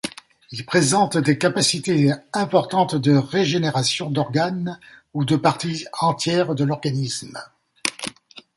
[0.51, 4.79] Ils présentent des capacités importantes de régénération d'organes
[5.13, 7.37] ou de parties entières de l'organisme.